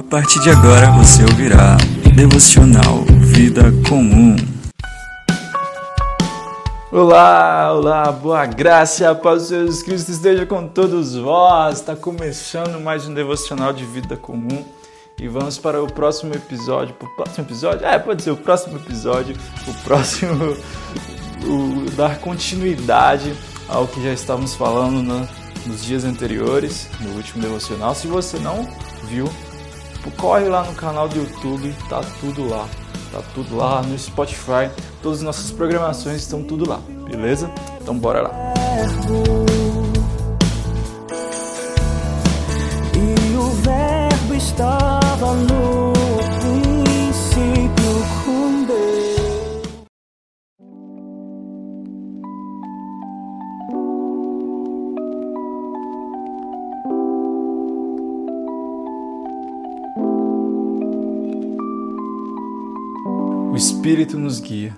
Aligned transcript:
A 0.00 0.02
partir 0.02 0.40
de 0.40 0.48
agora 0.48 0.90
você 0.92 1.22
ouvirá 1.24 1.76
Devocional 2.16 3.04
Vida 3.20 3.64
Comum. 3.86 4.34
Olá, 6.90 7.70
olá, 7.74 8.10
boa 8.10 8.46
graça 8.46 9.02
e 9.02 9.06
a 9.06 9.14
paz 9.14 9.48
Jesus 9.48 9.82
Cristo 9.82 10.10
esteja 10.10 10.46
com 10.46 10.66
todos 10.66 11.14
vós. 11.16 11.80
Está 11.80 11.94
começando 11.94 12.80
mais 12.80 13.06
um 13.06 13.12
Devocional 13.12 13.74
de 13.74 13.84
Vida 13.84 14.16
Comum 14.16 14.64
e 15.20 15.28
vamos 15.28 15.58
para 15.58 15.82
o 15.82 15.92
próximo 15.92 16.34
episódio. 16.34 16.94
Para 16.94 17.06
o 17.06 17.16
próximo 17.16 17.44
episódio? 17.44 17.86
É, 17.86 17.98
pode 17.98 18.22
ser 18.22 18.30
o 18.30 18.38
próximo 18.38 18.78
episódio, 18.78 19.36
o 19.68 19.74
próximo. 19.84 20.56
o, 21.44 21.90
dar 21.90 22.18
continuidade 22.20 23.34
ao 23.68 23.86
que 23.86 24.02
já 24.02 24.14
estávamos 24.14 24.54
falando 24.54 25.02
no, 25.02 25.28
nos 25.66 25.84
dias 25.84 26.06
anteriores, 26.06 26.88
no 27.00 27.16
último 27.16 27.42
devocional. 27.42 27.94
Se 27.94 28.06
você 28.06 28.38
não 28.38 28.66
viu, 29.04 29.30
corre 30.12 30.48
lá 30.48 30.62
no 30.62 30.74
canal 30.74 31.08
do 31.08 31.16
YouTube, 31.16 31.74
tá 31.88 32.00
tudo 32.20 32.48
lá. 32.48 32.68
Tá 33.12 33.20
tudo 33.34 33.56
lá 33.56 33.82
no 33.82 33.98
Spotify, 33.98 34.70
todas 35.02 35.18
as 35.18 35.24
nossas 35.24 35.50
programações 35.50 36.18
estão 36.18 36.44
tudo 36.44 36.68
lá, 36.68 36.80
beleza? 37.10 37.50
Então 37.80 37.98
bora 37.98 38.22
lá. 38.22 38.30
E 42.94 43.36
o 43.36 43.50
verbo 43.62 44.34
estava 44.34 45.34
no 45.34 45.99
Espírito 63.80 64.18
nos 64.18 64.40
guia. 64.40 64.76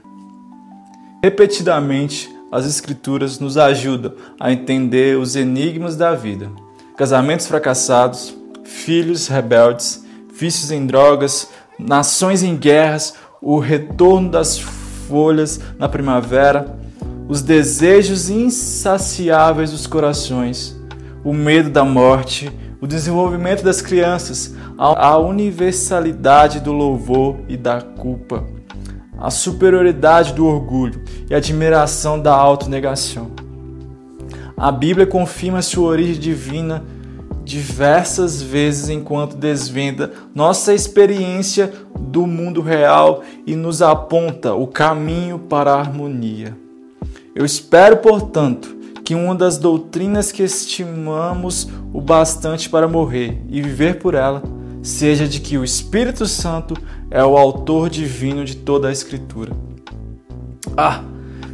Repetidamente, 1.25 2.33
as 2.53 2.65
Escrituras 2.65 3.41
nos 3.41 3.59
ajudam 3.59 4.13
a 4.39 4.53
entender 4.53 5.19
os 5.19 5.35
enigmas 5.35 5.97
da 5.97 6.15
vida. 6.15 6.49
Casamentos 6.97 7.49
fracassados, 7.49 8.33
filhos 8.63 9.27
rebeldes, 9.27 10.05
vícios 10.33 10.71
em 10.71 10.87
drogas, 10.87 11.49
nações 11.77 12.45
em 12.45 12.57
guerras, 12.57 13.15
o 13.41 13.59
retorno 13.59 14.31
das 14.31 14.61
folhas 14.61 15.59
na 15.81 15.89
primavera, 15.89 16.79
os 17.29 17.43
desejos 17.43 18.31
insaciáveis 18.31 19.73
dos 19.73 19.85
corações, 19.85 20.81
o 21.25 21.33
medo 21.33 21.71
da 21.71 21.85
morte, 21.85 22.53
o 22.81 22.87
desenvolvimento 22.87 23.65
das 23.65 23.83
crianças, 23.83 24.55
a 24.79 25.19
universalidade 25.19 26.61
do 26.61 26.71
louvor 26.71 27.41
e 27.49 27.57
da 27.57 27.81
culpa 27.81 28.52
a 29.19 29.31
superioridade 29.31 30.33
do 30.33 30.47
orgulho 30.47 31.03
e 31.29 31.35
a 31.35 31.39
admiração 31.39 32.21
da 32.21 32.35
autonegação. 32.35 33.31
A 34.57 34.71
Bíblia 34.71 35.07
confirma 35.07 35.63
sua 35.63 35.89
origem 35.89 36.21
divina 36.21 36.85
diversas 37.45 38.41
vezes 38.41 38.89
enquanto 38.89 39.37
desvenda 39.37 40.13
nossa 40.35 40.73
experiência 40.73 41.73
do 41.99 42.27
mundo 42.27 42.61
real 42.61 43.23
e 43.47 43.55
nos 43.57 43.83
aponta 43.83 44.55
o 44.55 44.67
caminho 44.67 45.39
para 45.39 45.73
a 45.73 45.81
harmonia. 45.81 46.57
Eu 47.35 47.45
espero, 47.45 47.97
portanto, 47.97 48.77
que 49.05 49.15
uma 49.15 49.35
das 49.35 49.59
doutrinas 49.59 50.31
que 50.31 50.43
estimamos 50.43 51.69
o 51.93 52.01
bastante 52.01 52.69
para 52.69 52.87
morrer 52.87 53.43
e 53.49 53.61
viver 53.61 53.99
por 53.99 54.15
ela 54.15 54.43
seja 54.83 55.29
de 55.29 55.41
que 55.41 55.57
o 55.57 55.65
Espírito 55.65 56.27
Santo 56.27 56.77
é 57.11 57.25
o 57.25 57.37
autor 57.37 57.89
divino 57.89 58.45
de 58.45 58.57
toda 58.57 58.89
a 58.89 58.93
Escritura. 58.93 59.53
Ah, 60.77 61.05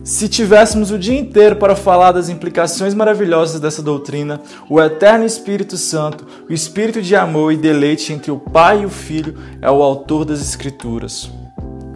se 0.02 0.26
tivéssemos 0.26 0.90
o 0.90 0.98
dia 0.98 1.18
inteiro 1.18 1.56
para 1.56 1.76
falar 1.76 2.12
das 2.12 2.30
implicações 2.30 2.94
maravilhosas 2.94 3.60
dessa 3.60 3.82
doutrina, 3.82 4.40
o 4.70 4.80
eterno 4.80 5.26
Espírito 5.26 5.76
Santo, 5.76 6.26
o 6.48 6.52
Espírito 6.52 7.02
de 7.02 7.14
amor 7.14 7.52
e 7.52 7.58
deleite 7.58 8.12
entre 8.12 8.30
o 8.30 8.38
Pai 8.38 8.82
e 8.82 8.86
o 8.86 8.90
Filho, 8.90 9.36
é 9.60 9.70
o 9.70 9.82
autor 9.82 10.24
das 10.24 10.40
Escrituras. 10.40 11.30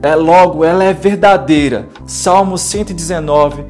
É 0.03 0.15
logo, 0.15 0.65
ela 0.65 0.85
é 0.85 0.93
verdadeira. 0.93 1.89
Salmo 2.07 2.59
119, 2.59 3.65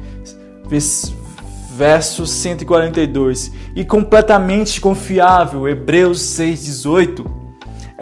verso 1.77 2.25
142. 2.25 3.51
E 3.75 3.85
completamente 3.85 4.81
confiável, 4.81 5.69
Hebreus 5.69 6.19
6,18 6.19 7.42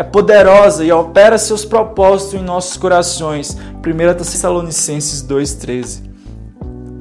é 0.01 0.03
poderosa 0.03 0.83
e 0.83 0.91
opera 0.91 1.37
seus 1.37 1.63
propósitos 1.63 2.33
em 2.33 2.43
nossos 2.43 2.75
corações. 2.75 3.55
1 3.55 4.13
Tessalonicenses 4.15 5.21
2,13. 5.21 6.01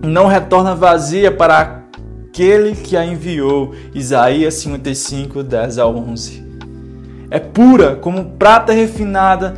Não 0.04 0.26
retorna 0.26 0.74
vazia 0.74 1.32
para 1.32 1.82
aquele 2.28 2.76
que 2.76 2.98
a 2.98 3.06
enviou. 3.06 3.74
Isaías 3.94 4.52
55, 4.56 5.42
10 5.42 5.78
a 5.78 5.86
11. 5.86 6.44
É 7.30 7.38
pura 7.38 7.96
como 7.96 8.32
prata 8.32 8.74
refinada 8.74 9.56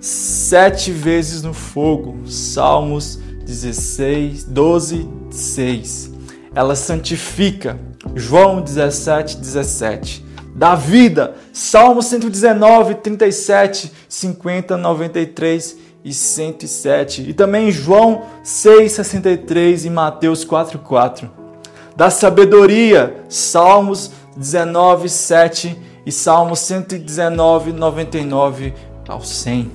sete 0.00 0.90
vezes 0.90 1.44
no 1.44 1.54
fogo. 1.54 2.26
Salmos 2.26 3.20
16, 3.46 4.42
12, 4.46 5.08
6. 5.30 6.10
Ela 6.52 6.74
santifica. 6.74 7.78
João 8.16 8.60
17, 8.60 9.36
17 9.36 10.23
da 10.54 10.74
vida. 10.74 11.34
Salmo 11.52 12.00
119, 12.00 12.96
37, 12.96 13.92
50, 14.08 14.76
93 14.76 15.76
e 16.04 16.14
107. 16.14 17.28
E 17.28 17.34
também 17.34 17.70
João 17.72 18.22
6, 18.42 18.92
63 18.92 19.84
e 19.84 19.90
Mateus 19.90 20.44
4, 20.44 20.78
4. 20.78 21.30
Da 21.96 22.10
sabedoria, 22.10 23.24
Salmos 23.28 24.12
19, 24.36 25.08
7 25.08 25.78
e 26.06 26.12
Salmos 26.12 26.60
119, 26.60 27.72
99 27.72 28.74
ao 29.08 29.22
100. 29.22 29.70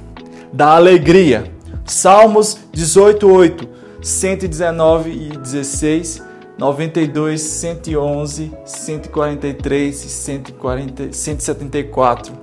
Da 0.51 0.75
alegria, 0.75 1.51
Salmos 1.85 2.57
18, 2.71 3.29
8, 3.29 3.69
119 4.01 5.11
e 5.11 5.37
16 5.37 6.28
92, 6.59 7.39
111, 7.39 8.51
143 8.65 10.03
e 10.03 10.09
140, 10.09 11.13
174. 11.13 12.33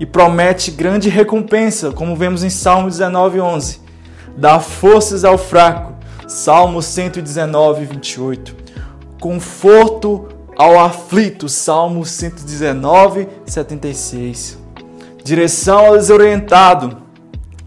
E 0.00 0.06
promete 0.06 0.70
grande 0.70 1.10
recompensa, 1.10 1.92
como 1.92 2.16
vemos 2.16 2.42
em 2.42 2.48
Salmo 2.48 2.88
19, 2.88 3.38
11. 3.38 3.80
Dá 4.34 4.58
forças 4.60 5.26
ao 5.26 5.36
fraco, 5.36 5.92
Salmo 6.26 6.80
119, 6.80 7.84
28. 7.84 8.56
Conforto 9.20 10.26
ao 10.56 10.80
aflito, 10.80 11.46
Salmo 11.46 12.04
119, 12.04 13.28
76. 13.44 14.58
Direção 15.22 15.86
ao 15.86 15.92
desorientado, 15.98 16.96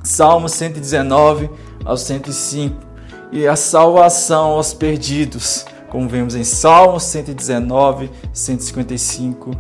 Salmo 0.04 0.50
119 0.50 1.52
ao 1.86 1.96
105. 1.96 2.90
E 3.32 3.48
a 3.48 3.56
salvação 3.56 4.52
aos 4.52 4.74
perdidos, 4.74 5.66
como 5.90 6.08
vemos 6.08 6.36
em 6.36 6.44
Salmos 6.44 7.04
119, 7.04 8.10
155 8.32 9.52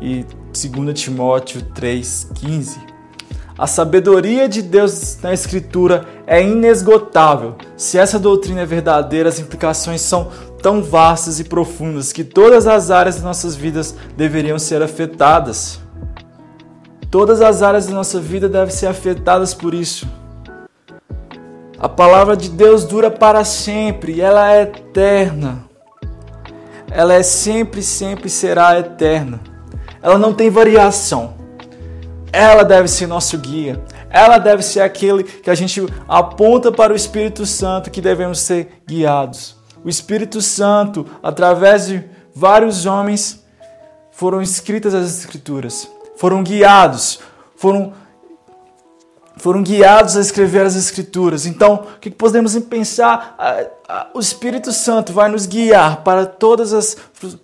e 0.00 0.24
2 0.52 1.00
Timóteo 1.00 1.62
3,15. 1.74 2.78
A 3.56 3.66
sabedoria 3.66 4.48
de 4.48 4.62
Deus 4.62 5.18
na 5.22 5.32
Escritura 5.32 6.06
é 6.26 6.42
inesgotável. 6.42 7.56
Se 7.76 7.98
essa 7.98 8.18
doutrina 8.18 8.62
é 8.62 8.66
verdadeira, 8.66 9.28
as 9.28 9.38
implicações 9.38 10.00
são 10.00 10.30
tão 10.62 10.82
vastas 10.82 11.38
e 11.38 11.44
profundas 11.44 12.12
que 12.12 12.24
todas 12.24 12.66
as 12.66 12.90
áreas 12.90 13.16
de 13.16 13.22
nossas 13.22 13.54
vidas 13.54 13.94
deveriam 14.16 14.58
ser 14.58 14.82
afetadas. 14.82 15.80
Todas 17.10 17.42
as 17.42 17.62
áreas 17.62 17.86
da 17.86 17.94
nossa 17.94 18.18
vida 18.18 18.48
devem 18.48 18.74
ser 18.74 18.86
afetadas 18.86 19.52
por 19.52 19.74
isso. 19.74 20.08
A 21.78 21.88
palavra 21.88 22.36
de 22.36 22.48
Deus 22.48 22.84
dura 22.84 23.10
para 23.10 23.44
sempre, 23.44 24.20
ela 24.20 24.52
é 24.52 24.62
eterna 24.62 25.71
ela 26.94 27.14
é 27.14 27.22
sempre, 27.22 27.82
sempre 27.82 28.28
será 28.28 28.78
eterna. 28.78 29.40
Ela 30.02 30.18
não 30.18 30.34
tem 30.34 30.50
variação. 30.50 31.34
Ela 32.32 32.64
deve 32.64 32.88
ser 32.88 33.06
nosso 33.06 33.38
guia. 33.38 33.82
Ela 34.10 34.38
deve 34.38 34.62
ser 34.62 34.80
aquele 34.80 35.24
que 35.24 35.48
a 35.48 35.54
gente 35.54 35.86
aponta 36.06 36.70
para 36.70 36.92
o 36.92 36.96
Espírito 36.96 37.46
Santo 37.46 37.90
que 37.90 38.00
devemos 38.00 38.40
ser 38.40 38.82
guiados. 38.86 39.56
O 39.84 39.88
Espírito 39.88 40.40
Santo, 40.42 41.06
através 41.22 41.86
de 41.86 42.04
vários 42.34 42.84
homens, 42.84 43.44
foram 44.10 44.42
escritas 44.42 44.94
as 44.94 45.18
Escrituras, 45.18 45.88
foram 46.16 46.42
guiados, 46.42 47.20
foram 47.56 47.92
foram 49.36 49.62
guiados 49.62 50.16
a 50.16 50.20
escrever 50.20 50.64
as 50.64 50.76
Escrituras. 50.76 51.46
Então, 51.46 51.86
o 51.96 51.98
que 51.98 52.10
podemos 52.10 52.56
pensar? 52.60 53.36
O 54.14 54.20
Espírito 54.20 54.72
Santo 54.72 55.12
vai 55.12 55.28
nos 55.28 55.46
guiar 55.46 56.02
para 56.02 56.26
todas 56.26 56.72
as 56.72 56.96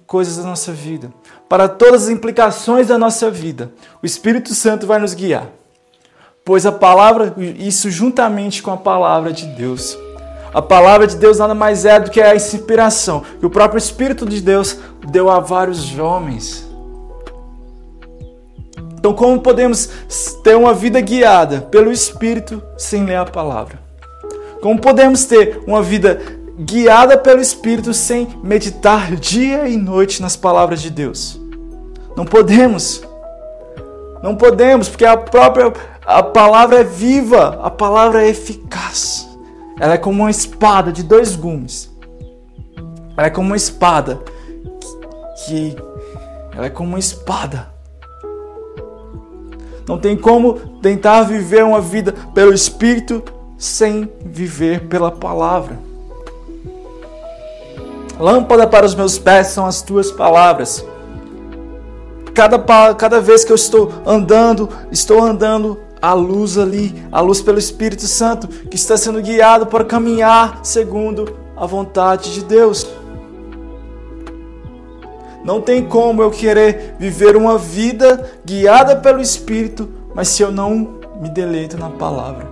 coisas 0.06 0.36
da 0.36 0.44
nossa 0.44 0.72
vida, 0.72 1.12
para 1.48 1.68
todas 1.68 2.04
as 2.04 2.08
implicações 2.08 2.88
da 2.88 2.98
nossa 2.98 3.30
vida, 3.30 3.72
o 4.02 4.06
Espírito 4.06 4.54
Santo 4.54 4.86
vai 4.86 4.98
nos 4.98 5.14
guiar. 5.14 5.48
Pois 6.44 6.64
a 6.64 6.72
palavra, 6.72 7.34
isso 7.58 7.90
juntamente 7.90 8.62
com 8.62 8.70
a 8.70 8.76
palavra 8.76 9.32
de 9.32 9.46
Deus. 9.46 9.98
A 10.52 10.62
palavra 10.62 11.06
de 11.06 11.16
Deus 11.16 11.38
nada 11.38 11.54
mais 11.54 11.84
é 11.84 12.00
do 12.00 12.10
que 12.10 12.20
a 12.20 12.34
inspiração 12.34 13.22
que 13.38 13.44
o 13.44 13.50
próprio 13.50 13.78
Espírito 13.78 14.24
de 14.24 14.40
Deus 14.40 14.78
deu 15.10 15.30
a 15.30 15.40
vários 15.40 15.98
homens. 15.98 16.67
Então, 18.98 19.14
como 19.14 19.40
podemos 19.40 19.86
ter 20.42 20.56
uma 20.56 20.74
vida 20.74 21.00
guiada 21.00 21.60
pelo 21.60 21.92
Espírito 21.92 22.60
sem 22.76 23.04
ler 23.04 23.16
a 23.16 23.24
palavra? 23.24 23.78
Como 24.60 24.80
podemos 24.80 25.24
ter 25.24 25.62
uma 25.66 25.80
vida 25.80 26.20
guiada 26.58 27.16
pelo 27.16 27.40
Espírito 27.40 27.94
sem 27.94 28.28
meditar 28.42 29.14
dia 29.14 29.68
e 29.68 29.76
noite 29.76 30.20
nas 30.20 30.36
palavras 30.36 30.82
de 30.82 30.90
Deus? 30.90 31.40
Não 32.16 32.24
podemos. 32.24 33.02
Não 34.20 34.34
podemos, 34.34 34.88
porque 34.88 35.04
a 35.04 35.16
própria 35.16 35.72
a 36.04 36.22
palavra 36.22 36.80
é 36.80 36.84
viva, 36.84 37.60
a 37.62 37.70
palavra 37.70 38.24
é 38.24 38.30
eficaz. 38.30 39.28
Ela 39.78 39.94
é 39.94 39.98
como 39.98 40.22
uma 40.22 40.30
espada 40.30 40.90
de 40.90 41.04
dois 41.04 41.36
gumes. 41.36 41.88
Ela 43.16 43.28
é 43.28 43.30
como 43.30 43.48
uma 43.48 43.56
espada 43.56 44.18
que 45.46 45.76
ela 46.56 46.66
é 46.66 46.70
como 46.70 46.88
uma 46.88 46.98
espada 46.98 47.77
não 49.88 49.98
tem 49.98 50.16
como 50.16 50.54
tentar 50.82 51.22
viver 51.22 51.64
uma 51.64 51.80
vida 51.80 52.14
pelo 52.34 52.52
Espírito 52.52 53.22
sem 53.56 54.08
viver 54.22 54.86
pela 54.86 55.10
palavra. 55.10 55.78
Lâmpada 58.20 58.66
para 58.66 58.84
os 58.84 58.94
meus 58.94 59.18
pés 59.18 59.48
são 59.48 59.64
as 59.64 59.80
tuas 59.80 60.10
palavras. 60.10 60.84
Cada, 62.34 62.58
cada 62.94 63.20
vez 63.20 63.44
que 63.44 63.50
eu 63.50 63.56
estou 63.56 63.90
andando, 64.04 64.68
estou 64.92 65.22
andando 65.22 65.78
a 66.00 66.12
luz 66.12 66.58
ali, 66.58 66.94
a 67.10 67.20
luz 67.20 67.40
pelo 67.40 67.58
Espírito 67.58 68.06
Santo, 68.06 68.46
que 68.46 68.76
está 68.76 68.96
sendo 68.96 69.22
guiado 69.22 69.66
para 69.66 69.84
caminhar 69.84 70.60
segundo 70.62 71.34
a 71.56 71.66
vontade 71.66 72.34
de 72.34 72.44
Deus. 72.44 72.86
Não 75.48 75.62
tem 75.62 75.82
como 75.82 76.20
eu 76.20 76.30
querer 76.30 76.96
viver 76.98 77.34
uma 77.34 77.56
vida 77.56 78.32
guiada 78.44 78.94
pelo 78.96 79.18
Espírito, 79.18 79.88
mas 80.14 80.28
se 80.28 80.42
eu 80.42 80.52
não 80.52 81.00
me 81.22 81.30
deleito 81.30 81.78
na 81.78 81.88
palavra. 81.88 82.50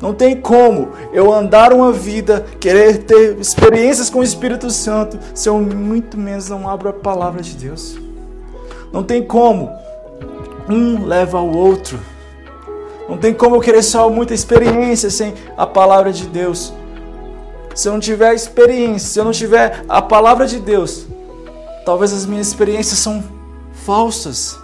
Não 0.00 0.14
tem 0.14 0.40
como 0.40 0.92
eu 1.12 1.30
andar 1.30 1.70
uma 1.70 1.92
vida, 1.92 2.46
querer 2.58 3.04
ter 3.04 3.38
experiências 3.38 4.08
com 4.08 4.20
o 4.20 4.22
Espírito 4.22 4.70
Santo, 4.70 5.18
se 5.34 5.50
eu 5.50 5.58
muito 5.58 6.16
menos 6.16 6.48
não 6.48 6.66
abro 6.66 6.88
a 6.88 6.94
palavra 6.94 7.42
de 7.42 7.54
Deus. 7.56 7.98
Não 8.90 9.02
tem 9.02 9.22
como. 9.22 9.70
Um 10.70 11.04
leva 11.04 11.36
ao 11.36 11.50
outro. 11.54 12.00
Não 13.06 13.18
tem 13.18 13.34
como 13.34 13.56
eu 13.56 13.60
querer 13.60 13.82
só 13.82 14.08
muita 14.08 14.32
experiência 14.32 15.10
sem 15.10 15.34
a 15.58 15.66
palavra 15.66 16.10
de 16.10 16.26
Deus. 16.26 16.72
Se 17.74 17.86
eu 17.86 17.92
não 17.92 18.00
tiver 18.00 18.32
experiência, 18.32 19.10
se 19.10 19.20
eu 19.20 19.26
não 19.26 19.32
tiver 19.32 19.84
a 19.90 20.00
palavra 20.00 20.46
de 20.46 20.58
Deus, 20.58 21.11
Talvez 21.84 22.12
as 22.12 22.26
minhas 22.26 22.48
experiências 22.48 22.98
são 22.98 23.22
falsas. 23.84 24.58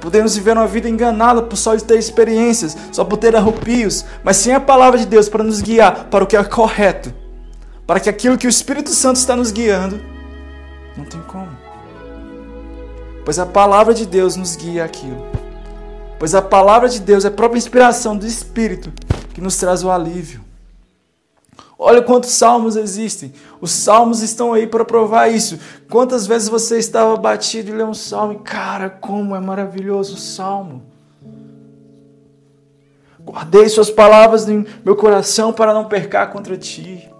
Podemos 0.00 0.36
viver 0.36 0.56
uma 0.56 0.66
vida 0.66 0.88
enganada 0.88 1.42
por 1.42 1.56
só 1.56 1.76
ter 1.76 1.98
experiências, 1.98 2.76
só 2.92 3.04
por 3.04 3.16
ter 3.16 3.34
arrupios, 3.34 4.04
mas 4.22 4.36
sem 4.36 4.54
a 4.54 4.60
palavra 4.60 4.98
de 4.98 5.06
Deus 5.06 5.28
para 5.28 5.42
nos 5.42 5.60
guiar 5.60 6.04
para 6.04 6.22
o 6.22 6.26
que 6.26 6.36
é 6.36 6.44
correto, 6.44 7.12
para 7.86 7.98
que 7.98 8.08
aquilo 8.08 8.38
que 8.38 8.46
o 8.46 8.50
Espírito 8.50 8.90
Santo 8.90 9.16
está 9.16 9.34
nos 9.34 9.50
guiando, 9.50 10.00
não 10.96 11.04
tem 11.04 11.20
como. 11.22 11.50
Pois 13.24 13.38
a 13.40 13.46
palavra 13.46 13.92
de 13.92 14.06
Deus 14.06 14.36
nos 14.36 14.54
guia 14.54 14.84
aquilo. 14.84 15.26
Pois 16.18 16.34
a 16.34 16.40
palavra 16.40 16.88
de 16.88 17.00
Deus 17.00 17.24
é 17.24 17.28
a 17.28 17.32
própria 17.32 17.58
inspiração 17.58 18.16
do 18.16 18.26
Espírito 18.26 18.92
que 19.34 19.40
nos 19.40 19.56
traz 19.56 19.82
o 19.82 19.90
alívio. 19.90 20.45
Olha 21.78 22.00
quantos 22.00 22.30
salmos 22.30 22.74
existem. 22.74 23.32
Os 23.60 23.70
salmos 23.70 24.22
estão 24.22 24.52
aí 24.52 24.66
para 24.66 24.84
provar 24.84 25.28
isso. 25.28 25.58
Quantas 25.90 26.26
vezes 26.26 26.48
você 26.48 26.78
estava 26.78 27.16
batido 27.16 27.70
e 27.70 27.74
leu 27.74 27.88
um 27.88 27.94
salmo 27.94 28.32
e, 28.32 28.38
cara, 28.38 28.88
como 28.88 29.36
é 29.36 29.40
maravilhoso 29.40 30.14
o 30.14 30.18
salmo. 30.18 30.82
Guardei 33.20 33.68
suas 33.68 33.90
palavras 33.90 34.46
no 34.46 34.64
meu 34.84 34.96
coração 34.96 35.52
para 35.52 35.74
não 35.74 35.84
percar 35.84 36.32
contra 36.32 36.56
ti. 36.56 37.10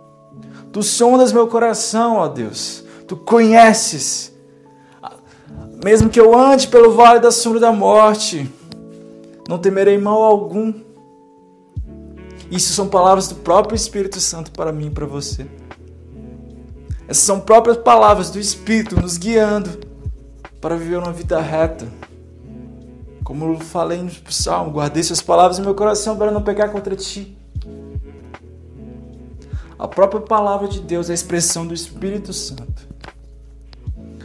Tu 0.73 0.83
sondas 0.83 1.33
meu 1.33 1.49
coração, 1.49 2.17
ó 2.17 2.29
Deus. 2.29 2.85
Tu 3.07 3.17
conheces. 3.17 4.33
Mesmo 5.85 6.09
que 6.09 6.19
eu 6.19 6.37
ande 6.37 6.69
pelo 6.69 6.93
vale 6.93 7.21
da 7.21 7.31
sombra 7.31 7.61
da 7.61 7.73
morte, 7.73 8.51
não 9.49 9.59
temerei 9.59 9.99
mal 9.99 10.23
algum 10.23 10.73
isso 12.51 12.73
são 12.73 12.89
palavras 12.89 13.29
do 13.29 13.37
próprio 13.37 13.75
Espírito 13.75 14.21
Santo 14.21 14.51
para 14.53 14.73
mim 14.73 14.87
e 14.87 14.91
para 14.91 15.07
você. 15.07 15.47
Essas 17.09 17.25
são 17.25 17.41
próprias 17.41 17.77
palavras 17.77 18.31
do 18.31 18.39
Espírito 18.39 19.01
nos 19.01 19.17
guiando 19.17 19.79
para 20.61 20.77
viver 20.77 20.99
uma 20.99 21.13
vida 21.13 21.41
reta. 21.41 21.87
Como 23.25 23.53
eu 23.53 23.61
falei 23.61 24.03
no 24.03 24.11
Salmo, 24.31 24.71
guardei 24.71 25.03
suas 25.03 25.21
palavras 25.21 25.59
no 25.59 25.65
meu 25.65 25.75
coração 25.75 26.17
para 26.17 26.31
não 26.31 26.43
pecar 26.43 26.71
contra 26.71 26.95
ti. 26.95 27.37
A 29.79 29.87
própria 29.87 30.21
palavra 30.21 30.69
de 30.69 30.81
Deus 30.81 31.09
é 31.09 31.13
a 31.13 31.15
expressão 31.15 31.67
do 31.67 31.75
Espírito 31.75 32.33
Santo. 32.33 32.87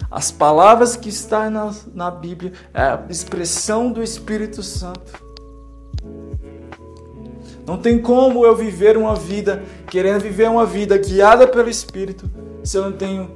As 0.10 0.32
palavras 0.32 0.96
que 0.96 1.10
estão 1.10 1.50
na, 1.50 1.74
na 1.94 2.12
Bíblia 2.12 2.54
é 2.74 2.82
a 2.82 3.06
expressão 3.10 3.92
do 3.92 4.04
Espírito 4.04 4.62
Santo. 4.62 5.31
Não 7.66 7.78
tem 7.78 8.00
como 8.00 8.46
eu 8.46 8.56
viver 8.56 8.98
uma 8.98 9.16
vida, 9.16 9.64
querendo 9.88 10.22
viver 10.22 10.50
uma 10.50 10.66
vida 10.66 10.98
guiada 10.98 11.48
pelo 11.48 11.70
Espírito, 11.70 12.30
se 12.64 12.78
eu 12.78 12.84
não 12.84 12.92
tenho 12.92 13.30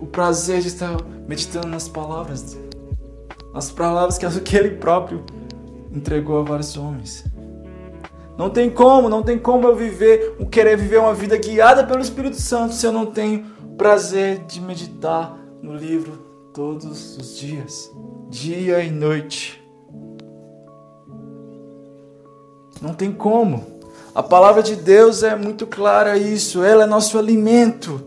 o 0.00 0.06
prazer 0.06 0.60
de 0.60 0.68
estar 0.68 0.96
meditando 1.26 1.68
nas 1.68 1.88
palavras, 1.88 2.58
nas 3.52 3.70
palavras 3.70 4.18
que 4.18 4.26
ele 4.56 4.70
próprio 4.70 5.24
entregou 5.92 6.40
a 6.40 6.42
vários 6.42 6.76
homens. 6.76 7.24
Não 8.36 8.50
tem 8.50 8.68
como, 8.68 9.08
não 9.08 9.22
tem 9.22 9.38
como 9.38 9.66
eu 9.66 9.76
viver, 9.76 10.36
querer 10.50 10.76
viver 10.76 10.98
uma 10.98 11.14
vida 11.14 11.36
guiada 11.36 11.84
pelo 11.84 12.00
Espírito 12.00 12.36
Santo 12.36 12.74
se 12.74 12.84
eu 12.84 12.90
não 12.90 13.06
tenho 13.06 13.46
prazer 13.78 14.40
de 14.40 14.60
meditar 14.60 15.38
no 15.62 15.74
livro 15.74 16.18
todos 16.52 17.16
os 17.16 17.38
dias, 17.38 17.92
dia 18.28 18.82
e 18.82 18.90
noite. 18.90 19.63
Não 22.84 22.92
tem 22.92 23.10
como. 23.10 23.64
A 24.14 24.22
palavra 24.22 24.62
de 24.62 24.76
Deus 24.76 25.22
é 25.22 25.34
muito 25.34 25.66
clara 25.66 26.18
isso. 26.18 26.62
Ela 26.62 26.84
é 26.84 26.86
nosso 26.86 27.18
alimento. 27.18 27.98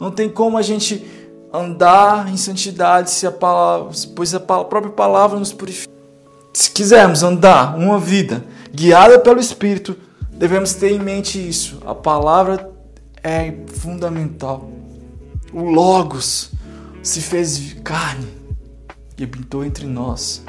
Não 0.00 0.12
tem 0.12 0.28
como 0.28 0.56
a 0.56 0.62
gente 0.62 1.04
andar 1.52 2.28
em 2.28 2.36
santidade 2.36 3.10
se 3.10 3.26
a 3.26 3.32
palavra, 3.32 3.90
pois 4.14 4.32
a 4.32 4.38
própria 4.38 4.90
palavra 4.90 5.40
nos 5.40 5.52
purifica. 5.52 5.92
Se 6.54 6.70
quisermos 6.70 7.24
andar 7.24 7.76
uma 7.76 7.98
vida 7.98 8.44
guiada 8.72 9.18
pelo 9.18 9.40
Espírito, 9.40 9.96
devemos 10.30 10.72
ter 10.74 10.92
em 10.92 11.00
mente 11.00 11.36
isso. 11.36 11.82
A 11.84 11.94
palavra 11.94 12.70
é 13.24 13.52
fundamental. 13.74 14.70
O 15.52 15.64
Logos 15.64 16.52
se 17.02 17.20
fez 17.20 17.74
carne 17.82 18.28
e 19.18 19.24
habitou 19.24 19.64
entre 19.64 19.84
nós. 19.84 20.42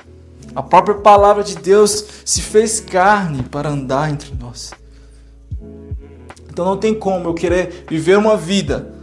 A 0.55 0.61
própria 0.61 0.95
palavra 0.95 1.43
de 1.43 1.55
Deus 1.55 2.05
se 2.23 2.41
fez 2.41 2.79
carne 2.79 3.43
para 3.43 3.69
andar 3.69 4.11
entre 4.11 4.33
nós. 4.39 4.71
Então 6.49 6.65
não 6.65 6.77
tem 6.77 6.93
como 6.93 7.29
eu 7.29 7.33
querer 7.33 7.85
viver 7.89 8.17
uma 8.17 8.37
vida 8.37 8.93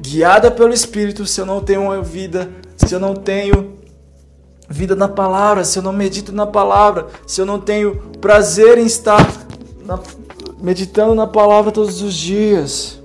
guiada 0.00 0.50
pelo 0.50 0.72
Espírito 0.72 1.26
se 1.26 1.40
eu 1.40 1.46
não 1.46 1.60
tenho 1.60 1.82
uma 1.82 2.02
vida, 2.02 2.50
se 2.76 2.94
eu 2.94 2.98
não 2.98 3.14
tenho 3.14 3.74
vida 4.68 4.96
na 4.96 5.08
palavra, 5.08 5.64
se 5.64 5.78
eu 5.78 5.82
não 5.82 5.92
medito 5.92 6.32
na 6.32 6.46
palavra, 6.46 7.06
se 7.26 7.40
eu 7.40 7.46
não 7.46 7.60
tenho 7.60 7.96
prazer 8.20 8.78
em 8.78 8.86
estar 8.86 9.20
na, 9.84 10.00
meditando 10.58 11.14
na 11.14 11.26
palavra 11.26 11.70
todos 11.70 12.00
os 12.00 12.14
dias. 12.14 13.00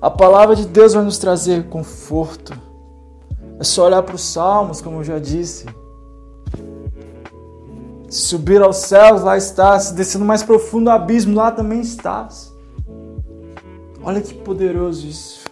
A 0.00 0.10
palavra 0.10 0.54
de 0.54 0.66
Deus 0.66 0.94
vai 0.94 1.04
nos 1.04 1.18
trazer 1.18 1.68
conforto. 1.68 2.52
É 3.58 3.64
só 3.64 3.86
olhar 3.86 4.02
para 4.02 4.14
os 4.14 4.22
Salmos, 4.22 4.80
como 4.80 4.98
eu 4.98 5.04
já 5.04 5.18
disse. 5.18 5.66
Se 8.12 8.20
subir 8.26 8.60
aos 8.60 8.76
céus, 8.76 9.22
lá 9.22 9.38
estás. 9.38 9.84
Se 9.84 9.94
descer 9.94 10.18
no 10.18 10.26
mais 10.26 10.42
profundo 10.42 10.90
abismo, 10.90 11.34
lá 11.34 11.50
também 11.50 11.80
estás. 11.80 12.52
Olha 14.02 14.20
que 14.20 14.34
poderoso 14.34 15.06
isso. 15.06 15.44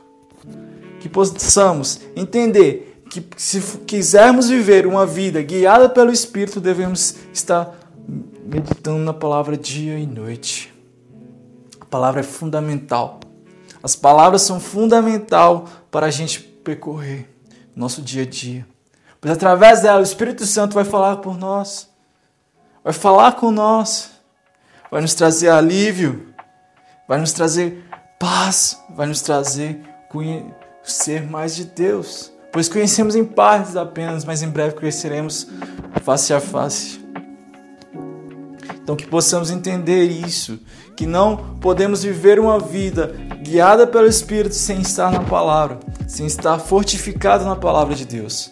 Que 1.00 1.08
possamos 1.08 2.00
entender 2.14 3.02
que 3.10 3.26
se 3.38 3.62
quisermos 3.86 4.50
viver 4.50 4.86
uma 4.86 5.06
vida 5.06 5.40
guiada 5.40 5.88
pelo 5.88 6.12
Espírito, 6.12 6.60
devemos 6.60 7.14
estar 7.32 7.74
meditando 8.44 8.98
na 8.98 9.14
palavra 9.14 9.56
dia 9.56 9.98
e 9.98 10.04
noite. 10.04 10.70
A 11.80 11.86
palavra 11.86 12.20
é 12.20 12.24
fundamental. 12.24 13.20
As 13.82 13.96
palavras 13.96 14.42
são 14.42 14.60
fundamental 14.60 15.64
para 15.90 16.04
a 16.04 16.10
gente 16.10 16.40
percorrer. 16.40 17.26
nosso 17.74 18.02
dia 18.02 18.24
a 18.24 18.26
dia. 18.26 18.66
Pois 19.18 19.32
através 19.32 19.80
dela 19.80 20.00
o 20.00 20.02
Espírito 20.02 20.44
Santo 20.44 20.74
vai 20.74 20.84
falar 20.84 21.16
por 21.16 21.38
nós, 21.38 21.89
vai 22.82 22.92
falar 22.92 23.32
com 23.32 23.50
nós, 23.50 24.10
vai 24.90 25.00
nos 25.00 25.14
trazer 25.14 25.48
alívio, 25.50 26.34
vai 27.06 27.18
nos 27.18 27.32
trazer 27.32 27.84
paz, 28.18 28.78
vai 28.94 29.06
nos 29.06 29.20
trazer 29.20 29.80
conhecer 30.08 31.22
mais 31.22 31.54
de 31.54 31.64
Deus. 31.64 32.32
Pois 32.52 32.68
conhecemos 32.68 33.14
em 33.14 33.24
partes 33.24 33.76
apenas, 33.76 34.24
mas 34.24 34.42
em 34.42 34.48
breve 34.48 34.74
conheceremos 34.74 35.46
face 36.02 36.34
a 36.34 36.40
face. 36.40 37.00
Então 38.82 38.96
que 38.96 39.06
possamos 39.06 39.50
entender 39.52 40.04
isso, 40.04 40.58
que 40.96 41.06
não 41.06 41.58
podemos 41.60 42.02
viver 42.02 42.40
uma 42.40 42.58
vida 42.58 43.14
guiada 43.40 43.86
pelo 43.86 44.08
Espírito 44.08 44.54
sem 44.54 44.80
estar 44.80 45.12
na 45.12 45.20
palavra, 45.20 45.78
sem 46.08 46.26
estar 46.26 46.58
fortificado 46.58 47.44
na 47.44 47.54
palavra 47.54 47.94
de 47.94 48.04
Deus. 48.04 48.50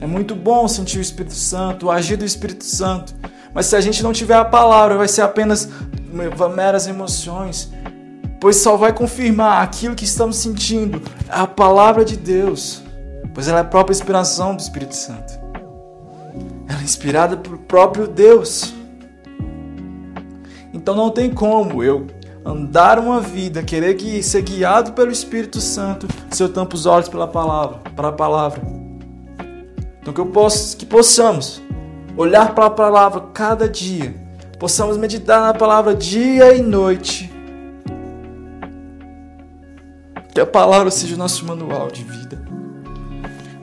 É 0.00 0.06
muito 0.06 0.34
bom 0.34 0.66
sentir 0.66 0.98
o 0.98 1.02
Espírito 1.02 1.34
Santo, 1.34 1.90
agir 1.90 2.16
do 2.16 2.24
Espírito 2.24 2.64
Santo, 2.64 3.14
mas 3.54 3.66
se 3.66 3.76
a 3.76 3.80
gente 3.80 4.02
não 4.02 4.12
tiver 4.12 4.36
a 4.36 4.44
palavra, 4.44 4.96
vai 4.96 5.08
ser 5.08 5.22
apenas 5.22 5.68
meras 6.54 6.86
emoções, 6.86 7.72
pois 8.40 8.56
só 8.56 8.76
vai 8.76 8.92
confirmar 8.92 9.62
aquilo 9.62 9.94
que 9.94 10.04
estamos 10.04 10.36
sentindo, 10.36 11.02
a 11.28 11.46
palavra 11.46 12.04
de 12.04 12.16
Deus, 12.16 12.82
pois 13.34 13.48
ela 13.48 13.58
é 13.58 13.62
a 13.62 13.64
própria 13.64 13.94
inspiração 13.94 14.54
do 14.54 14.60
Espírito 14.60 14.94
Santo. 14.94 15.38
Ela 16.68 16.80
é 16.80 16.84
inspirada 16.84 17.36
por 17.36 17.58
próprio 17.58 18.06
Deus. 18.06 18.72
Então 20.72 20.94
não 20.94 21.10
tem 21.10 21.30
como 21.30 21.82
eu 21.82 22.06
andar 22.44 22.98
uma 22.98 23.20
vida, 23.20 23.62
querer 23.62 23.94
que 23.94 24.22
ser 24.22 24.42
guiado 24.42 24.92
pelo 24.92 25.10
Espírito 25.10 25.60
Santo, 25.60 26.06
se 26.30 26.42
eu 26.42 26.48
tampo 26.48 26.74
os 26.74 26.86
olhos 26.86 27.08
pela 27.08 27.26
palavra, 27.26 27.78
para 27.94 28.08
a 28.08 28.12
palavra. 28.12 28.62
Então 30.00 30.14
que 30.14 30.20
eu 30.20 30.32
que 30.78 30.86
possamos 30.86 31.60
olhar 32.20 32.54
para 32.54 32.66
a 32.66 32.70
palavra 32.70 33.22
cada 33.32 33.66
dia, 33.66 34.14
possamos 34.58 34.98
meditar 34.98 35.40
na 35.40 35.54
palavra 35.54 35.94
dia 35.94 36.54
e 36.54 36.60
noite. 36.60 37.32
Que 40.34 40.40
a 40.40 40.46
palavra 40.46 40.90
seja 40.90 41.14
o 41.14 41.18
nosso 41.18 41.46
manual 41.46 41.90
de 41.90 42.04
vida. 42.04 42.38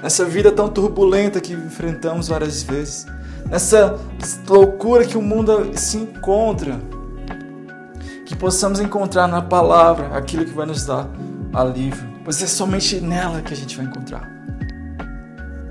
Nessa 0.02 0.26
vida 0.26 0.52
tão 0.52 0.68
turbulenta 0.70 1.40
que 1.40 1.54
enfrentamos 1.54 2.30
várias 2.30 2.64
vezes, 2.64 3.06
nessa 3.46 4.00
loucura 4.48 5.06
que 5.06 5.18
o 5.18 5.22
mundo 5.22 5.72
se 5.76 5.98
encontra, 5.98 6.80
que 8.26 8.36
possamos 8.36 8.80
encontrar 8.80 9.28
na 9.28 9.42
palavra 9.42 10.18
aquilo 10.18 10.46
que 10.46 10.54
vai 10.54 10.66
nos 10.66 10.84
dar 10.84 11.08
alívio, 11.54 12.10
pois 12.24 12.42
é 12.42 12.48
somente 12.48 13.00
nela 13.00 13.42
que 13.42 13.54
a 13.54 13.58
gente 13.58 13.78
vai 13.78 13.86
encontrar. 13.86 14.28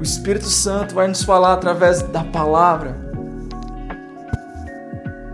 Espírito 0.07 0.49
Santo 0.49 0.95
vai 0.95 1.09
nos 1.09 1.25
falar 1.25 1.55
através 1.55 2.01
da 2.01 2.23
palavra. 2.23 2.95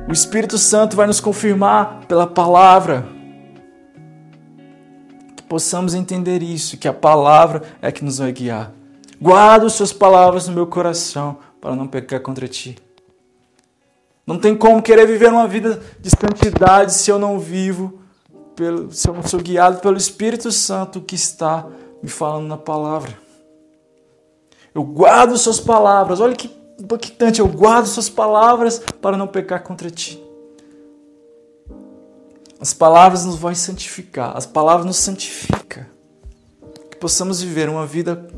O 0.08 0.12
Espírito 0.12 0.56
Santo 0.56 0.96
vai 0.96 1.06
nos 1.06 1.20
confirmar 1.20 2.06
pela 2.08 2.26
palavra. 2.26 3.06
Que 5.36 5.42
possamos 5.42 5.94
entender 5.94 6.42
isso, 6.42 6.78
que 6.78 6.88
a 6.88 6.92
palavra 6.92 7.62
é 7.82 7.92
que 7.92 8.02
nos 8.02 8.16
vai 8.16 8.32
guiar. 8.32 8.72
Guarda 9.20 9.66
as 9.66 9.74
suas 9.74 9.92
palavras 9.92 10.48
no 10.48 10.54
meu 10.54 10.66
coração 10.66 11.36
para 11.60 11.76
não 11.76 11.86
pecar 11.86 12.20
contra 12.20 12.48
ti. 12.48 12.78
Não 14.26 14.38
tem 14.38 14.56
como 14.56 14.82
querer 14.82 15.06
viver 15.06 15.30
uma 15.30 15.46
vida 15.46 15.82
de 16.00 16.08
santidade 16.08 16.94
se 16.94 17.10
eu 17.10 17.18
não 17.18 17.38
vivo, 17.38 18.00
pelo, 18.56 18.90
se 18.90 19.06
eu 19.06 19.12
não 19.12 19.22
sou 19.22 19.38
guiado 19.38 19.80
pelo 19.80 19.98
Espírito 19.98 20.50
Santo 20.50 21.02
que 21.02 21.14
está 21.14 21.66
me 22.02 22.08
falando 22.08 22.46
na 22.46 22.56
palavra. 22.56 23.20
Eu 24.74 24.82
guardo 24.82 25.36
suas 25.36 25.60
palavras, 25.60 26.20
olha 26.20 26.34
que 26.34 26.50
impactante, 26.78 27.40
eu 27.40 27.48
guardo 27.48 27.86
suas 27.86 28.08
palavras 28.08 28.80
para 29.00 29.16
não 29.16 29.26
pecar 29.26 29.62
contra 29.62 29.90
ti. 29.90 30.22
As 32.60 32.72
palavras 32.72 33.24
nos 33.24 33.36
vão 33.36 33.54
santificar, 33.54 34.36
as 34.36 34.46
palavras 34.46 34.86
nos 34.86 34.96
santificam. 34.96 35.84
Que 36.90 36.96
possamos 36.96 37.42
viver 37.42 37.68
uma 37.68 37.86
vida 37.86 38.28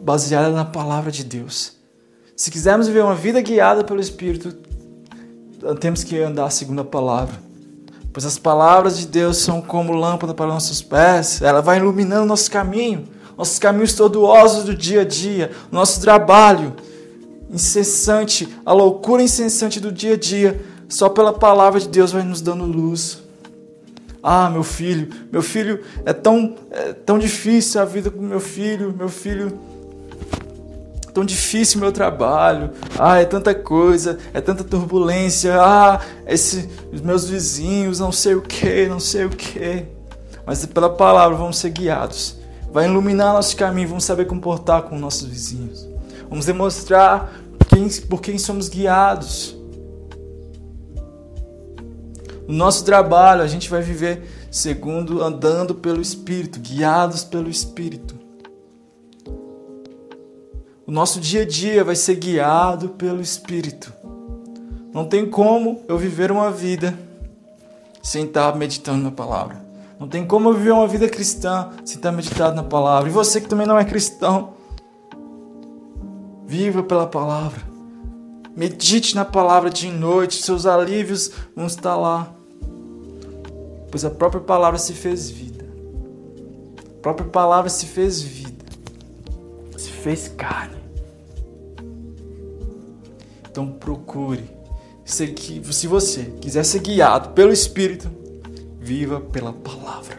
baseada 0.00 0.50
na 0.50 0.64
palavra 0.64 1.10
de 1.10 1.24
Deus. 1.24 1.76
Se 2.36 2.50
quisermos 2.50 2.86
viver 2.86 3.02
uma 3.02 3.16
vida 3.16 3.40
guiada 3.40 3.82
pelo 3.82 4.00
Espírito, 4.00 4.56
temos 5.80 6.04
que 6.04 6.16
andar 6.20 6.50
segundo 6.50 6.82
a 6.82 6.84
palavra. 6.84 7.34
Pois 8.12 8.24
as 8.24 8.38
palavras 8.38 8.96
de 8.96 9.06
Deus 9.06 9.38
são 9.38 9.60
como 9.60 9.92
lâmpada 9.92 10.32
para 10.32 10.46
nossos 10.46 10.80
pés, 10.80 11.42
ela 11.42 11.60
vai 11.60 11.78
iluminando 11.78 12.26
nosso 12.26 12.50
caminho, 12.50 13.08
nossos 13.38 13.60
caminhos 13.60 13.94
tortuosos 13.94 14.64
do 14.64 14.74
dia 14.74 15.02
a 15.02 15.04
dia, 15.04 15.52
nosso 15.70 16.00
trabalho 16.00 16.74
incessante, 17.48 18.48
a 18.66 18.72
loucura 18.72 19.22
incessante 19.22 19.78
do 19.78 19.92
dia 19.92 20.14
a 20.14 20.16
dia, 20.16 20.60
só 20.88 21.08
pela 21.08 21.32
palavra 21.32 21.78
de 21.78 21.88
Deus 21.88 22.10
vai 22.10 22.24
nos 22.24 22.40
dando 22.40 22.64
luz. 22.64 23.22
Ah, 24.20 24.50
meu 24.50 24.64
filho, 24.64 25.08
meu 25.30 25.40
filho 25.40 25.80
é 26.04 26.12
tão, 26.12 26.56
é 26.72 26.92
tão 26.92 27.18
difícil 27.18 27.80
a 27.80 27.84
vida 27.84 28.10
com 28.10 28.20
meu 28.20 28.40
filho, 28.40 28.92
meu 28.92 29.08
filho 29.08 29.56
tão 31.14 31.24
difícil 31.24 31.80
meu 31.80 31.90
trabalho. 31.90 32.70
Ah, 32.98 33.20
é 33.20 33.24
tanta 33.24 33.54
coisa, 33.54 34.18
é 34.32 34.40
tanta 34.40 34.62
turbulência. 34.62 35.56
Ah, 35.60 36.00
esse, 36.26 36.68
os 36.92 37.00
meus 37.00 37.28
vizinhos, 37.28 37.98
não 37.98 38.12
sei 38.12 38.34
o 38.34 38.42
que, 38.42 38.86
não 38.86 39.00
sei 39.00 39.24
o 39.24 39.30
que. 39.30 39.84
Mas 40.46 40.64
pela 40.66 40.90
palavra 40.90 41.36
vamos 41.36 41.58
ser 41.58 41.70
guiados. 41.70 42.37
Vai 42.70 42.86
iluminar 42.86 43.32
nosso 43.32 43.56
caminho, 43.56 43.88
vamos 43.88 44.04
saber 44.04 44.26
comportar 44.26 44.82
com 44.82 44.98
nossos 44.98 45.26
vizinhos. 45.26 45.88
Vamos 46.28 46.46
demonstrar 46.46 47.32
quem, 47.68 47.88
por 48.02 48.20
quem 48.20 48.38
somos 48.38 48.68
guiados. 48.68 49.56
No 52.46 52.54
nosso 52.54 52.84
trabalho, 52.84 53.42
a 53.42 53.46
gente 53.46 53.68
vai 53.68 53.82
viver 53.82 54.22
segundo 54.50 55.22
andando 55.22 55.74
pelo 55.74 56.00
Espírito, 56.00 56.58
guiados 56.60 57.24
pelo 57.24 57.48
Espírito. 57.48 58.16
O 60.86 60.90
nosso 60.90 61.20
dia 61.20 61.42
a 61.42 61.46
dia 61.46 61.84
vai 61.84 61.94
ser 61.94 62.14
guiado 62.14 62.90
pelo 62.90 63.20
Espírito. 63.20 63.92
Não 64.92 65.04
tem 65.04 65.28
como 65.28 65.82
eu 65.86 65.98
viver 65.98 66.32
uma 66.32 66.50
vida 66.50 66.98
sem 68.02 68.24
estar 68.24 68.56
meditando 68.56 69.04
na 69.04 69.10
palavra. 69.10 69.67
Não 69.98 70.06
tem 70.06 70.24
como 70.24 70.48
eu 70.48 70.54
viver 70.54 70.70
uma 70.72 70.86
vida 70.86 71.08
cristã 71.08 71.70
sem 71.84 71.96
estar 71.96 72.12
meditado 72.12 72.54
na 72.54 72.62
palavra. 72.62 73.08
E 73.08 73.12
você 73.12 73.40
que 73.40 73.48
também 73.48 73.66
não 73.66 73.78
é 73.78 73.84
cristão, 73.84 74.54
viva 76.46 76.82
pela 76.82 77.06
palavra. 77.06 77.60
Medite 78.56 79.14
na 79.14 79.24
palavra 79.24 79.70
de 79.70 79.90
noite, 79.90 80.42
seus 80.42 80.66
alívios 80.66 81.30
vão 81.54 81.66
estar 81.66 81.96
lá. 81.96 82.32
Pois 83.90 84.04
a 84.04 84.10
própria 84.10 84.40
palavra 84.40 84.78
se 84.78 84.92
fez 84.92 85.30
vida. 85.30 85.64
A 86.98 87.00
própria 87.00 87.28
palavra 87.28 87.70
se 87.70 87.86
fez 87.86 88.20
vida. 88.20 88.64
Se 89.76 89.90
fez 89.90 90.28
carne. 90.28 90.78
Então 93.50 93.66
procure. 93.72 94.48
Se 95.04 95.86
você 95.86 96.24
quiser 96.40 96.64
ser 96.64 96.80
guiado 96.80 97.30
pelo 97.30 97.52
Espírito, 97.52 98.10
viva 98.88 99.20
pela 99.20 99.52
palavra. 99.52 100.16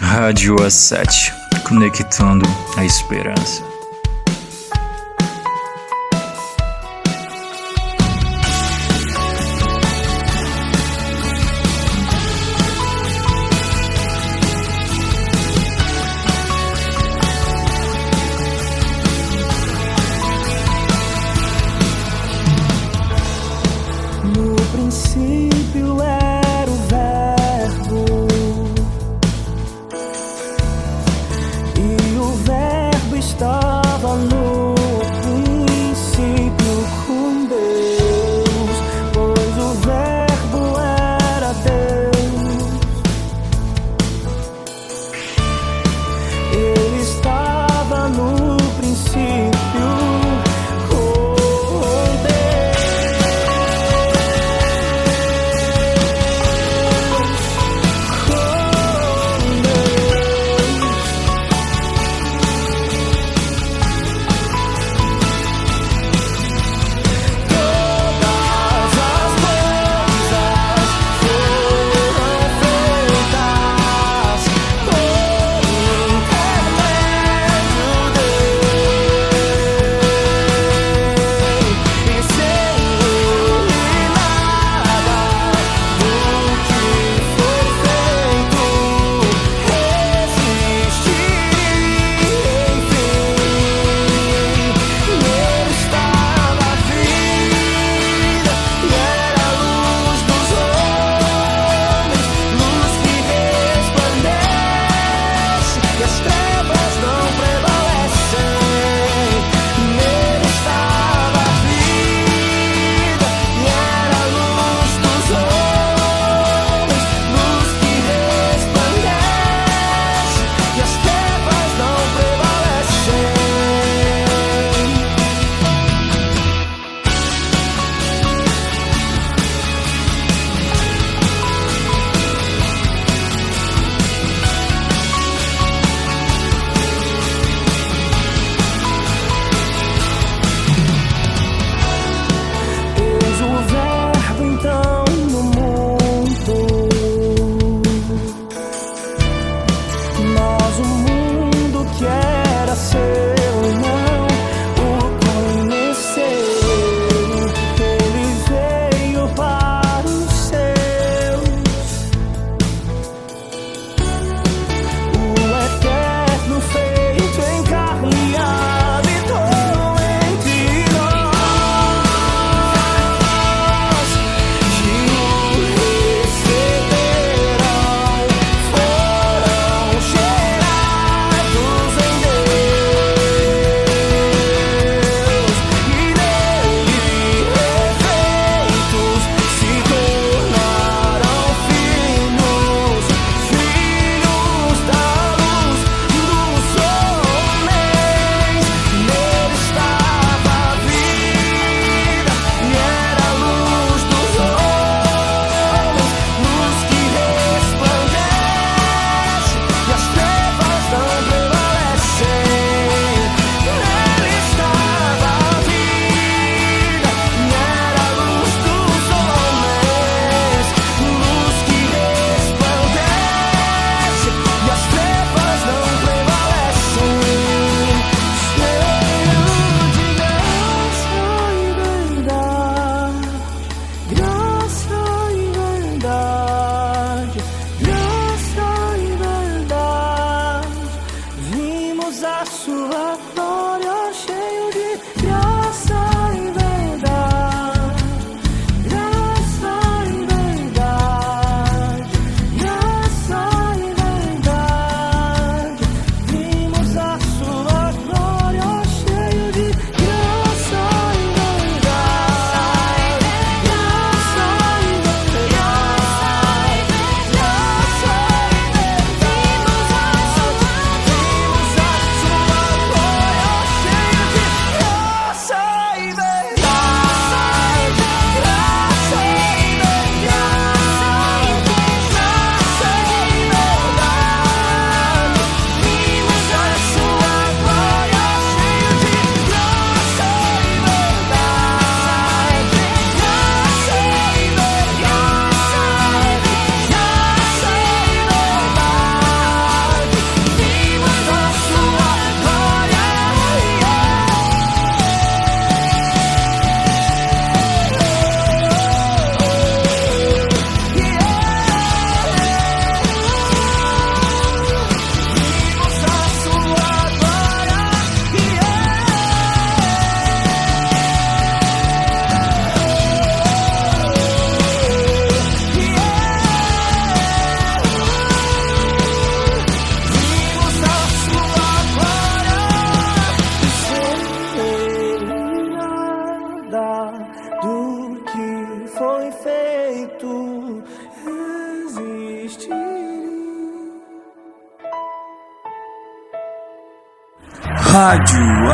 Rádio 0.00 0.56
A7 0.56 1.30
Conectando 1.68 2.46
a 2.74 2.86
Esperança. 2.86 3.67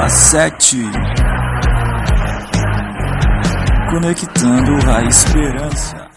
A7 0.05 0.83
Conectando 3.91 4.91
a 4.91 5.03
esperança 5.05 6.14